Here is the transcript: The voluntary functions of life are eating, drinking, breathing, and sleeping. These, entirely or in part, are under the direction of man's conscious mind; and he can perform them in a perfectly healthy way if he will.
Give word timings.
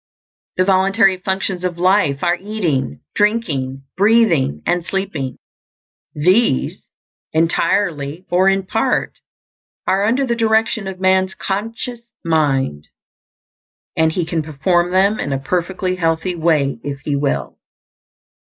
The 0.57 0.65
voluntary 0.65 1.17
functions 1.17 1.63
of 1.63 1.77
life 1.77 2.23
are 2.23 2.35
eating, 2.41 3.01
drinking, 3.13 3.83
breathing, 3.95 4.63
and 4.65 4.83
sleeping. 4.83 5.37
These, 6.15 6.83
entirely 7.33 8.25
or 8.31 8.49
in 8.49 8.65
part, 8.65 9.13
are 9.85 10.05
under 10.05 10.25
the 10.25 10.35
direction 10.35 10.87
of 10.87 10.99
man's 10.99 11.35
conscious 11.35 11.99
mind; 12.25 12.87
and 13.95 14.11
he 14.11 14.25
can 14.25 14.41
perform 14.41 14.89
them 14.89 15.19
in 15.19 15.33
a 15.33 15.37
perfectly 15.37 15.97
healthy 15.97 16.33
way 16.33 16.79
if 16.83 17.01
he 17.01 17.15
will. 17.15 17.59